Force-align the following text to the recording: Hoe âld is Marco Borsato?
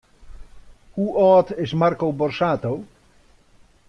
Hoe 0.91 1.15
âld 1.19 1.57
is 1.57 1.73
Marco 1.73 2.11
Borsato? 2.11 2.83